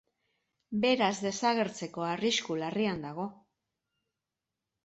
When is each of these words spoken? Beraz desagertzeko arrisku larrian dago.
Beraz 0.85 1.11
desagertzeko 1.25 2.07
arrisku 2.13 2.57
larrian 2.65 3.07
dago. 3.07 3.29